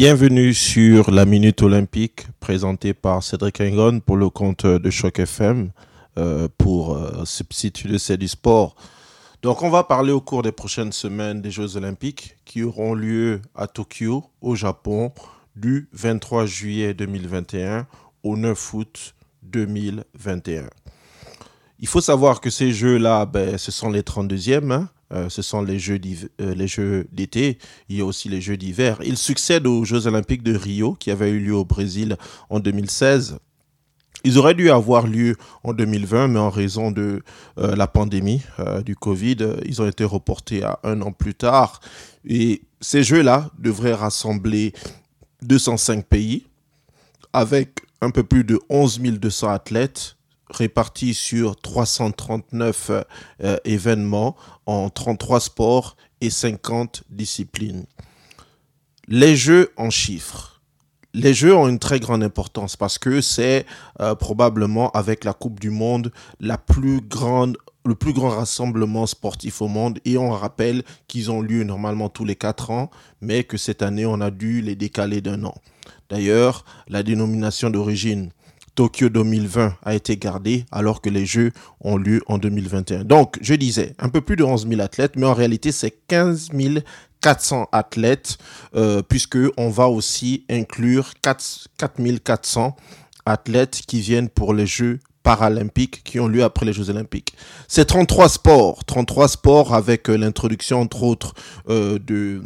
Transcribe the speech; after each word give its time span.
Bienvenue 0.00 0.54
sur 0.54 1.10
la 1.10 1.24
Minute 1.24 1.60
Olympique 1.60 2.28
présentée 2.38 2.94
par 2.94 3.20
Cédric 3.20 3.60
Engon 3.60 3.98
pour 3.98 4.16
le 4.16 4.30
compte 4.30 4.64
de 4.64 4.90
Choc 4.90 5.18
FM 5.18 5.72
euh, 6.16 6.46
pour 6.56 6.94
euh, 6.94 7.24
de 7.24 8.16
du 8.16 8.28
sport. 8.28 8.76
Donc 9.42 9.64
on 9.64 9.70
va 9.70 9.82
parler 9.82 10.12
au 10.12 10.20
cours 10.20 10.44
des 10.44 10.52
prochaines 10.52 10.92
semaines 10.92 11.42
des 11.42 11.50
Jeux 11.50 11.76
Olympiques 11.76 12.36
qui 12.44 12.62
auront 12.62 12.94
lieu 12.94 13.40
à 13.56 13.66
Tokyo 13.66 14.24
au 14.40 14.54
Japon 14.54 15.10
du 15.56 15.88
23 15.92 16.46
juillet 16.46 16.94
2021 16.94 17.88
au 18.22 18.36
9 18.36 18.74
août 18.74 19.16
2021. 19.42 20.70
Il 21.80 21.88
faut 21.88 22.00
savoir 22.00 22.40
que 22.40 22.50
ces 22.50 22.70
jeux-là, 22.70 23.26
ben, 23.26 23.58
ce 23.58 23.72
sont 23.72 23.90
les 23.90 24.02
32e. 24.02 24.70
Hein. 24.70 24.90
Euh, 25.12 25.28
ce 25.28 25.42
sont 25.42 25.62
les 25.62 25.78
jeux, 25.78 26.00
euh, 26.40 26.54
les 26.54 26.68
jeux 26.68 27.06
d'été. 27.12 27.58
Il 27.88 27.96
y 27.96 28.00
a 28.00 28.04
aussi 28.04 28.28
les 28.28 28.40
jeux 28.40 28.56
d'hiver. 28.56 28.98
Ils 29.04 29.16
succèdent 29.16 29.66
aux 29.66 29.84
Jeux 29.84 30.06
olympiques 30.06 30.42
de 30.42 30.54
Rio 30.54 30.94
qui 30.94 31.10
avaient 31.10 31.30
eu 31.30 31.40
lieu 31.40 31.54
au 31.54 31.64
Brésil 31.64 32.16
en 32.50 32.60
2016. 32.60 33.38
Ils 34.24 34.36
auraient 34.36 34.54
dû 34.54 34.70
avoir 34.70 35.06
lieu 35.06 35.36
en 35.62 35.72
2020, 35.72 36.28
mais 36.28 36.40
en 36.40 36.50
raison 36.50 36.90
de 36.90 37.22
euh, 37.58 37.76
la 37.76 37.86
pandémie 37.86 38.42
du 38.84 38.96
Covid, 38.96 39.36
ils 39.64 39.80
ont 39.80 39.86
été 39.86 40.04
reportés 40.04 40.64
à 40.64 40.80
un 40.82 41.00
an 41.02 41.12
plus 41.12 41.34
tard. 41.34 41.80
Et 42.26 42.62
ces 42.80 43.02
jeux-là 43.02 43.50
devraient 43.58 43.94
rassembler 43.94 44.72
205 45.42 46.04
pays 46.04 46.46
avec 47.32 47.80
un 48.00 48.10
peu 48.10 48.24
plus 48.24 48.44
de 48.44 48.58
11 48.68 49.00
200 49.00 49.48
athlètes 49.48 50.17
répartis 50.50 51.14
sur 51.14 51.56
339 51.56 52.90
euh, 53.42 53.56
événements 53.64 54.36
en 54.66 54.90
33 54.90 55.40
sports 55.40 55.96
et 56.20 56.30
50 56.30 57.04
disciplines. 57.10 57.86
Les 59.06 59.36
jeux 59.36 59.72
en 59.76 59.90
chiffres. 59.90 60.60
Les 61.14 61.32
jeux 61.32 61.54
ont 61.56 61.68
une 61.68 61.78
très 61.78 62.00
grande 62.00 62.22
importance 62.22 62.76
parce 62.76 62.98
que 62.98 63.20
c'est 63.20 63.64
euh, 64.00 64.14
probablement 64.14 64.90
avec 64.90 65.24
la 65.24 65.32
Coupe 65.32 65.58
du 65.58 65.70
Monde 65.70 66.12
la 66.40 66.58
plus 66.58 67.00
grande 67.00 67.56
le 67.84 67.94
plus 67.94 68.12
grand 68.12 68.28
rassemblement 68.28 69.06
sportif 69.06 69.62
au 69.62 69.68
monde 69.68 69.98
et 70.04 70.18
on 70.18 70.30
rappelle 70.30 70.82
qu'ils 71.06 71.30
ont 71.30 71.40
lieu 71.40 71.64
normalement 71.64 72.10
tous 72.10 72.26
les 72.26 72.36
4 72.36 72.70
ans 72.70 72.90
mais 73.22 73.44
que 73.44 73.56
cette 73.56 73.80
année 73.80 74.04
on 74.04 74.20
a 74.20 74.30
dû 74.30 74.60
les 74.60 74.76
décaler 74.76 75.22
d'un 75.22 75.42
an. 75.44 75.54
D'ailleurs, 76.10 76.66
la 76.88 77.02
dénomination 77.02 77.70
d'origine 77.70 78.30
Tokyo 78.78 79.08
2020 79.08 79.74
a 79.82 79.94
été 79.96 80.16
gardée 80.16 80.64
alors 80.70 81.00
que 81.00 81.10
les 81.10 81.26
Jeux 81.26 81.50
ont 81.80 81.96
lieu 81.96 82.22
en 82.28 82.38
2021. 82.38 83.02
Donc, 83.02 83.36
je 83.40 83.54
disais, 83.54 83.96
un 83.98 84.08
peu 84.08 84.20
plus 84.20 84.36
de 84.36 84.44
11 84.44 84.68
000 84.68 84.80
athlètes, 84.80 85.14
mais 85.16 85.26
en 85.26 85.34
réalité, 85.34 85.72
c'est 85.72 85.90
15 86.06 86.50
400 87.20 87.70
athlètes, 87.72 88.38
euh, 88.76 89.02
puisque 89.02 89.36
on 89.56 89.68
va 89.68 89.88
aussi 89.88 90.44
inclure 90.48 91.14
4, 91.22 91.66
400 92.22 92.76
athlètes 93.26 93.80
qui 93.84 94.00
viennent 94.00 94.28
pour 94.28 94.54
les 94.54 94.66
Jeux 94.66 95.00
paralympiques 95.24 96.04
qui 96.04 96.20
ont 96.20 96.28
lieu 96.28 96.44
après 96.44 96.64
les 96.64 96.72
Jeux 96.72 96.88
olympiques. 96.88 97.34
C'est 97.66 97.84
33 97.84 98.28
sports, 98.28 98.84
33 98.84 99.26
sports 99.26 99.74
avec 99.74 100.08
euh, 100.08 100.14
l'introduction 100.16 100.80
entre 100.80 101.02
autres 101.02 101.34
euh, 101.68 101.98
de 101.98 102.44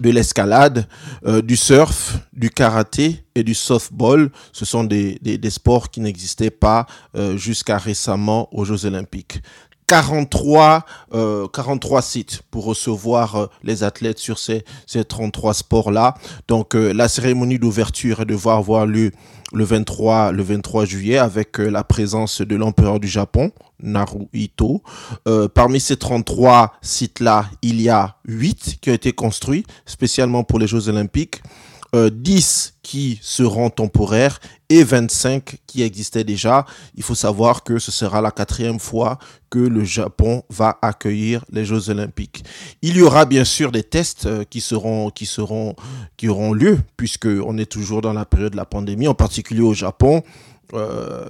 de 0.00 0.10
l'escalade, 0.10 0.86
euh, 1.26 1.42
du 1.42 1.56
surf, 1.56 2.18
du 2.32 2.50
karaté 2.50 3.22
et 3.34 3.42
du 3.42 3.54
softball. 3.54 4.30
Ce 4.52 4.64
sont 4.64 4.84
des, 4.84 5.18
des, 5.20 5.50
sports 5.50 5.90
qui 5.90 6.00
n'existaient 6.00 6.50
pas 6.50 6.86
euh, 7.14 7.36
jusqu'à 7.36 7.78
récemment 7.78 8.48
aux 8.52 8.64
Jeux 8.64 8.86
olympiques. 8.86 9.40
43, 9.90 10.84
43 11.52 11.98
euh, 11.98 12.00
sites 12.00 12.42
pour 12.52 12.64
recevoir 12.64 13.48
les 13.64 13.82
athlètes 13.82 14.20
sur 14.20 14.38
ces, 14.38 14.64
ces 14.86 15.04
33 15.04 15.52
sports-là. 15.52 16.14
Donc 16.46 16.74
la 16.74 17.08
cérémonie 17.08 17.58
d'ouverture 17.58 18.24
devra 18.24 18.54
avoir 18.54 18.86
lieu 18.86 19.10
le 19.52 19.64
23, 19.64 20.30
le 20.30 20.42
23 20.44 20.84
juillet 20.84 21.18
avec 21.18 21.58
euh, 21.58 21.68
la 21.68 21.82
présence 21.82 22.40
de 22.40 22.56
l'empereur 22.56 23.00
du 23.00 23.08
Japon, 23.08 23.50
Naruhito. 23.82 24.82
Euh, 25.26 25.48
parmi 25.48 25.80
ces 25.80 25.96
33 25.96 26.74
sites-là, 26.82 27.46
il 27.62 27.80
y 27.80 27.88
a 27.88 28.16
8 28.26 28.78
qui 28.80 28.90
ont 28.90 28.94
été 28.94 29.12
construits 29.12 29.64
spécialement 29.86 30.44
pour 30.44 30.58
les 30.58 30.66
Jeux 30.66 30.88
olympiques. 30.88 31.42
10 31.92 32.72
euh, 32.74 32.80
qui 32.82 33.18
seront 33.22 33.70
temporaires 33.70 34.40
et 34.68 34.84
25 34.84 35.58
qui 35.66 35.82
existaient 35.82 36.24
déjà. 36.24 36.64
Il 36.94 37.02
faut 37.02 37.14
savoir 37.14 37.64
que 37.64 37.78
ce 37.78 37.90
sera 37.90 38.20
la 38.20 38.30
quatrième 38.30 38.78
fois 38.78 39.18
que 39.50 39.58
le 39.58 39.84
Japon 39.84 40.44
va 40.48 40.78
accueillir 40.80 41.44
les 41.50 41.64
Jeux 41.64 41.90
Olympiques. 41.90 42.44
Il 42.82 42.96
y 42.96 43.02
aura 43.02 43.24
bien 43.24 43.44
sûr 43.44 43.72
des 43.72 43.82
tests 43.82 44.26
euh, 44.26 44.44
qui 44.48 44.60
seront, 44.60 45.10
qui 45.10 45.26
seront, 45.26 45.74
qui 46.16 46.28
auront 46.28 46.52
lieu 46.52 46.78
puisque 46.96 47.26
on 47.26 47.58
est 47.58 47.70
toujours 47.70 48.00
dans 48.00 48.12
la 48.12 48.24
période 48.24 48.52
de 48.52 48.56
la 48.56 48.64
pandémie, 48.64 49.08
en 49.08 49.14
particulier 49.14 49.62
au 49.62 49.74
Japon. 49.74 50.22
Euh, 50.74 51.28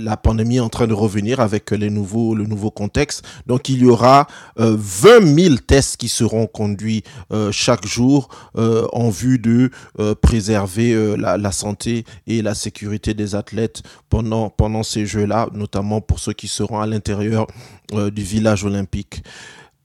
la 0.00 0.16
pandémie 0.16 0.56
est 0.56 0.60
en 0.60 0.68
train 0.68 0.86
de 0.86 0.94
revenir 0.94 1.40
avec 1.40 1.70
les 1.70 1.90
nouveaux, 1.90 2.34
le 2.34 2.44
nouveau 2.44 2.70
contexte. 2.70 3.24
Donc 3.46 3.68
il 3.68 3.82
y 3.82 3.86
aura 3.86 4.26
20 4.56 4.64
euh, 4.64 5.20
000 5.20 5.56
tests 5.66 5.96
qui 5.96 6.08
seront 6.08 6.46
conduits 6.46 7.02
euh, 7.32 7.50
chaque 7.52 7.86
jour 7.86 8.28
en 8.54 9.10
vue 9.10 9.38
de 9.38 9.70
préserver 10.20 11.16
la, 11.16 11.36
la, 11.36 11.52
santé 11.52 12.04
et 12.26 12.42
la 12.42 12.54
sécurité 12.54 13.14
des 13.14 13.34
athlètes 13.34 13.82
pendant, 14.08 14.50
pendant 14.50 14.82
ces 14.82 15.06
Jeux-là, 15.06 15.48
notamment 15.52 16.00
pour 16.00 16.18
ceux 16.18 16.32
qui 16.32 16.48
seront 16.48 16.80
à 16.80 16.86
l'intérieur 16.86 17.46
du 17.92 18.22
village 18.22 18.64
olympique 18.64 19.22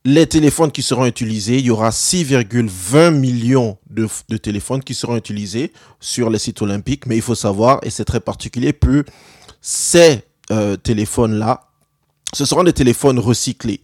les 0.08 0.26
téléphones 0.26 0.72
qui 0.72 0.84
seront 0.84 1.06
utilisés, 1.06 1.58
il 1.58 1.66
y 1.66 1.70
aura 1.70 1.90
6,20 1.90 3.12
millions 3.12 3.78
de, 3.90 4.08
téléphones 4.38 4.82
qui 4.82 4.94
seront 4.94 5.18
utilisés 5.18 5.74
sur 6.00 6.30
les 6.30 6.40
sites 6.40 6.62
olympiques. 6.62 7.08
Mais 7.08 7.18
il 7.18 7.22
faut 7.22 7.36
savoir, 7.36 7.82
et 7.84 7.90
c'est 7.90 8.06
très 8.06 8.22
particulier, 8.22 8.72
que 8.72 9.04
ces 9.60 10.22
euh, 10.50 10.78
téléphones-là, 10.78 11.68
ce 12.34 12.46
seront 12.46 12.64
des 12.64 12.72
téléphones 12.72 13.20
recyclés. 13.20 13.82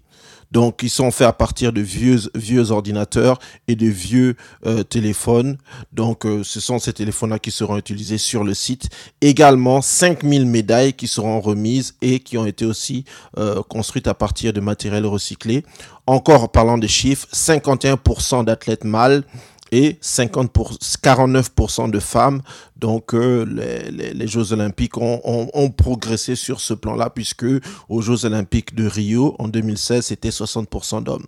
Donc, 0.54 0.82
ils 0.84 0.90
sont 0.90 1.10
faits 1.10 1.28
à 1.28 1.34
partir 1.34 1.74
de 1.74 1.82
vieux, 1.82 2.20
vieux 2.36 2.70
ordinateurs 2.70 3.40
et 3.68 3.76
de 3.76 3.88
vieux 3.88 4.36
euh, 4.68 4.84
téléphones. 4.84 5.58
Donc, 5.92 6.28
euh, 6.28 6.44
ce 6.44 6.60
sont 6.60 6.78
ces 6.78 6.94
téléphones-là 6.94 7.40
qui 7.40 7.50
seront 7.50 7.76
utilisés 7.76 8.20
sur 8.20 8.44
le 8.44 8.54
site. 8.54 8.90
Également, 9.20 9.82
5000 9.82 10.46
médailles 10.46 10.94
qui 10.94 11.08
seront 11.08 11.42
remises 11.42 11.96
et 12.04 12.20
qui 12.20 12.38
ont 12.38 12.46
été 12.46 12.66
aussi 12.66 13.04
euh, 13.40 13.64
construites 13.64 14.08
à 14.08 14.14
partir 14.14 14.54
de 14.54 14.62
matériel 14.62 15.08
recyclé. 15.08 15.66
Encore 16.06 16.52
parlant 16.52 16.78
des 16.78 16.88
chiffres, 16.88 17.28
51% 17.34 18.46
d'athlètes 18.46 18.84
mâles 18.84 19.24
et 19.74 19.98
50 20.02 20.52
pour, 20.52 20.74
49% 20.74 21.90
de 21.90 22.00
femmes. 22.00 22.42
Donc 22.78 23.16
euh, 23.16 23.44
les, 23.90 24.28
Jeux 24.28 24.54
olympiques 24.54 24.98
ont 24.98 25.74
progressé 25.76 26.36
sur 26.36 26.62
ce 26.62 26.76
plan-là 26.76 27.10
puisque 27.10 27.46
aux 27.90 28.02
Jeux 28.02 28.26
olympiques 28.26 28.76
de 28.76 28.86
Rio 28.86 29.36
en 29.40 29.48
2016, 29.48 30.06
c'était 30.06 30.30
60% 30.30 31.04
d'hommes. 31.04 31.26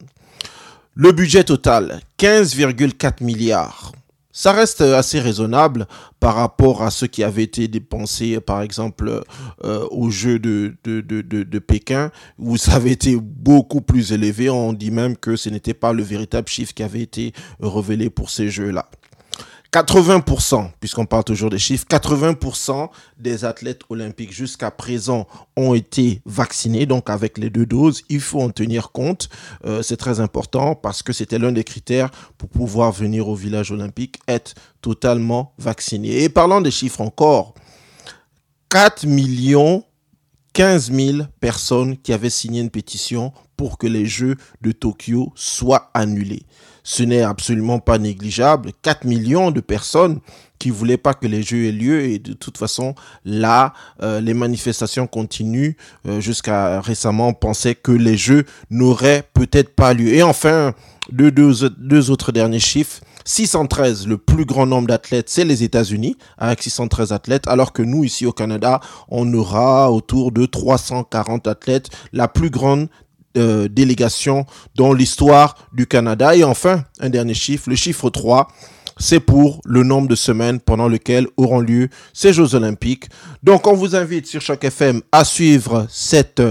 Le 0.94 1.12
budget 1.12 1.44
total, 1.44 2.02
15,4 2.20 3.24
milliards. 3.24 3.92
Ça 4.38 4.52
reste 4.52 4.82
assez 4.82 5.22
raisonnable 5.22 5.88
par 6.20 6.36
rapport 6.36 6.84
à 6.84 6.92
ce 6.92 7.06
qui 7.06 7.24
avait 7.24 7.44
été 7.44 7.70
dépensé, 7.70 8.42
par 8.42 8.62
exemple, 8.62 9.24
euh, 9.64 9.88
au 9.92 10.10
jeu 10.10 10.40
de, 10.40 10.76
de, 10.84 11.00
de, 11.00 11.22
de, 11.22 11.60
Pékin, 11.60 12.12
où 12.38 12.58
ça 12.58 12.74
avait 12.74 12.92
été 12.92 13.16
beaucoup 13.16 13.80
plus 13.80 14.12
élevé. 14.12 14.50
On 14.50 14.74
dit 14.74 14.92
même 14.92 15.16
que 15.16 15.38
ce 15.38 15.48
n'était 15.50 15.74
pas 15.74 15.94
le 15.94 16.04
véritable 16.04 16.50
chiffre 16.50 16.74
qui 16.74 16.84
avait 16.84 17.00
été 17.02 17.32
révélé 17.62 18.10
pour 18.10 18.30
ces 18.30 18.50
jeux-là. 18.50 18.90
80%, 19.76 20.70
puisqu'on 20.80 21.06
parle 21.06 21.26
toujours 21.26 21.50
des 21.50 21.60
chiffres, 21.60 21.86
80% 21.90 22.88
des 23.18 23.44
athlètes 23.44 23.82
olympiques 23.90 24.32
jusqu'à 24.32 24.72
présent 24.72 25.28
ont 25.58 25.74
été 25.74 26.22
vaccinés, 26.26 26.86
donc 26.86 27.10
avec 27.10 27.38
les 27.38 27.50
deux 27.50 27.66
doses. 27.66 28.04
Il 28.08 28.22
faut 28.22 28.42
en 28.42 28.52
tenir 28.52 28.94
compte. 28.94 29.28
Euh, 29.66 29.82
c'est 29.82 29.98
très 29.98 30.22
important 30.22 30.76
parce 30.76 31.04
que 31.04 31.12
c'était 31.12 31.40
l'un 31.40 31.52
des 31.52 31.66
critères 31.66 32.10
pour 32.38 32.48
pouvoir 32.48 32.94
venir 32.94 33.28
au 33.28 33.36
village 33.36 33.74
olympique, 33.74 34.18
être 34.30 34.56
totalement 34.80 35.54
vacciné. 35.58 36.24
Et 36.24 36.30
parlant 36.30 36.62
des 36.62 36.72
chiffres 36.72 37.02
encore, 37.02 37.54
4 38.70 39.06
millions 39.06 39.84
15 40.54 40.94
000 40.94 41.18
personnes 41.42 41.98
qui 41.98 42.14
avaient 42.14 42.30
signé 42.30 42.62
une 42.62 42.70
pétition 42.70 43.34
pour 43.58 43.78
que 43.78 43.88
les 43.88 44.06
Jeux 44.06 44.36
de 44.62 44.72
Tokyo 44.72 45.32
soient 45.36 45.90
annulés. 45.94 46.44
Ce 46.84 47.02
n'est 47.02 47.24
absolument 47.24 47.80
pas 47.80 47.98
négligeable. 47.98 48.72
4 48.84 49.06
millions 49.06 49.50
de 49.50 49.60
personnes 49.60 50.20
qui 50.60 50.70
voulaient 50.70 50.98
pas 50.98 51.14
que 51.14 51.28
les 51.28 51.42
Jeux 51.42 51.66
aient 51.66 51.72
lieu 51.72 52.02
et 52.04 52.20
de 52.20 52.34
toute 52.34 52.58
façon, 52.58 52.94
là, 53.26 53.74
euh, 54.04 54.22
les 54.22 54.34
manifestations 54.34 55.08
continuent. 55.08 55.74
Euh, 56.08 56.22
jusqu'à 56.22 56.80
récemment, 56.82 57.30
on 57.30 57.34
pensait 57.34 57.76
que 57.76 57.92
les 57.92 58.18
Jeux 58.18 58.46
n'auraient 58.70 59.28
peut-être 59.34 59.76
pas 59.76 59.94
lieu. 59.94 60.14
Et 60.14 60.22
enfin, 60.22 60.74
deux, 61.12 61.32
deux, 61.32 61.70
deux 61.78 62.12
autres 62.12 62.32
derniers 62.32 62.60
chiffres. 62.60 63.02
613, 63.28 64.08
le 64.08 64.20
plus 64.20 64.46
grand 64.46 64.68
nombre 64.68 64.88
d'athlètes, 64.88 65.30
c'est 65.30 65.46
les 65.46 65.64
États-Unis, 65.64 66.16
avec 66.38 66.62
613 66.62 67.12
athlètes, 67.12 67.48
alors 67.48 67.74
que 67.74 67.82
nous, 67.82 68.04
ici 68.04 68.28
au 68.28 68.32
Canada, 68.32 68.80
on 69.10 69.34
aura 69.34 69.92
autour 69.92 70.32
de 70.32 70.46
340 70.46 71.48
athlètes, 71.48 71.90
la 72.14 72.28
plus 72.28 72.52
grande 72.52 72.88
euh, 73.38 73.68
délégation 73.68 74.46
dans 74.76 74.94
l'histoire 74.94 75.56
du 75.74 75.88
Canada. 75.88 76.36
Et 76.36 76.44
enfin, 76.44 76.84
un 77.00 77.10
dernier 77.10 77.34
chiffre, 77.34 77.70
le 77.70 77.76
chiffre 77.76 78.10
3, 78.10 78.48
c'est 78.98 79.20
pour 79.20 79.60
le 79.66 79.84
nombre 79.84 80.08
de 80.08 80.16
semaines 80.16 80.60
pendant 80.60 80.88
lesquelles 80.88 81.28
auront 81.38 81.60
lieu 81.60 81.90
ces 82.14 82.34
Jeux 82.34 82.56
olympiques. 82.56 83.06
Donc 83.44 83.68
on 83.68 83.74
vous 83.74 83.96
invite 83.96 84.28
sur 84.28 84.42
Choc 84.42 84.64
FM 84.64 85.02
à 85.12 85.26
suivre 85.26 85.86
cette 85.90 86.42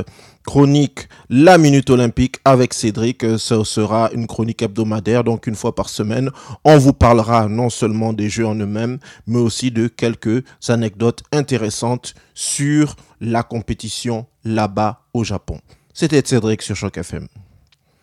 chronique 0.44 1.08
La 1.30 1.58
Minute 1.58 1.88
Olympique 1.90 2.36
avec 2.44 2.74
Cédric. 2.74 3.24
Ce 3.38 3.64
sera 3.64 4.10
une 4.12 4.26
chronique 4.26 4.62
hebdomadaire, 4.62 5.24
donc 5.24 5.46
une 5.46 5.54
fois 5.54 5.74
par 5.74 5.88
semaine. 5.88 6.30
On 6.64 6.78
vous 6.78 6.92
parlera 6.92 7.48
non 7.48 7.70
seulement 7.70 8.12
des 8.12 8.28
Jeux 8.28 8.46
en 8.46 8.54
eux-mêmes, 8.54 8.98
mais 9.26 9.38
aussi 9.38 9.70
de 9.70 9.88
quelques 9.88 10.44
anecdotes 10.68 11.22
intéressantes 11.32 12.14
sur 12.34 12.96
la 13.20 13.42
compétition 13.42 14.26
là-bas 14.44 15.00
au 15.14 15.24
Japon. 15.24 15.58
C'était 15.96 16.26
Cédric 16.26 16.60
sur 16.60 16.74
Choc 16.74 16.98
FM. 16.98 17.28